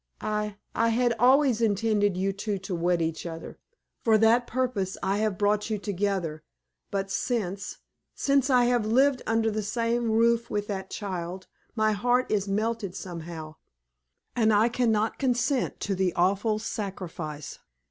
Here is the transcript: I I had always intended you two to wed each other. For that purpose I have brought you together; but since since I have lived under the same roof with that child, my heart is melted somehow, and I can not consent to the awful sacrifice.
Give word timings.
I 0.23 0.57
I 0.73 0.89
had 0.89 1.13
always 1.19 1.61
intended 1.61 2.17
you 2.17 2.33
two 2.33 2.57
to 2.57 2.73
wed 2.73 3.03
each 3.03 3.27
other. 3.27 3.59
For 4.03 4.17
that 4.17 4.47
purpose 4.47 4.97
I 5.03 5.17
have 5.19 5.37
brought 5.37 5.69
you 5.69 5.77
together; 5.77 6.41
but 6.89 7.11
since 7.11 7.77
since 8.15 8.49
I 8.49 8.65
have 8.65 8.83
lived 8.87 9.21
under 9.27 9.51
the 9.51 9.61
same 9.61 10.09
roof 10.09 10.49
with 10.49 10.65
that 10.69 10.89
child, 10.89 11.45
my 11.75 11.91
heart 11.91 12.31
is 12.31 12.47
melted 12.47 12.95
somehow, 12.95 13.57
and 14.35 14.51
I 14.51 14.69
can 14.69 14.91
not 14.91 15.19
consent 15.19 15.79
to 15.81 15.93
the 15.93 16.15
awful 16.15 16.57
sacrifice. 16.57 17.59